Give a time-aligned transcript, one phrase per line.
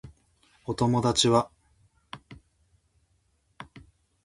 [0.65, 1.51] お友達は